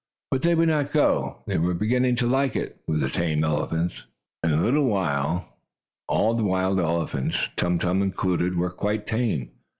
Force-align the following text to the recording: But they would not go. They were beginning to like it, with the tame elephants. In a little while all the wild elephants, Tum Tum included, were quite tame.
But 0.31 0.41
they 0.41 0.55
would 0.55 0.69
not 0.69 0.91
go. 0.91 1.43
They 1.45 1.59
were 1.59 1.75
beginning 1.75 2.15
to 2.15 2.25
like 2.27 2.55
it, 2.55 2.81
with 2.87 3.01
the 3.01 3.07
tame 3.11 3.43
elephants. 3.43 4.07
In 4.43 4.49
a 4.49 4.59
little 4.63 4.85
while 4.87 5.59
all 6.07 6.33
the 6.33 6.43
wild 6.43 6.79
elephants, 6.79 7.49
Tum 7.55 7.77
Tum 7.77 8.01
included, 8.01 8.57
were 8.57 8.71
quite 8.71 9.05
tame. 9.05 9.51